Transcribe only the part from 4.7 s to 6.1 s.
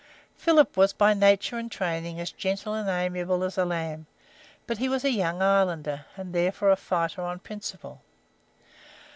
he was a Young Irelander,